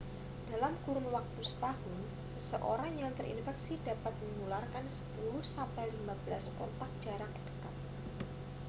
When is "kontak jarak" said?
6.59-7.29